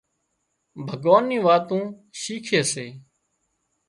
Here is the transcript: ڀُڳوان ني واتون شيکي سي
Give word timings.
ڀُڳوان 0.87 1.23
ني 1.29 1.37
واتون 1.45 1.83
شيکي 2.19 2.61
سي 2.71 2.85